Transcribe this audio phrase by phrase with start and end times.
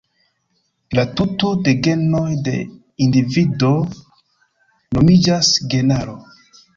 [0.99, 2.53] La tuto de genoj de
[3.07, 3.75] individuo
[4.97, 6.17] nomiĝas genaro.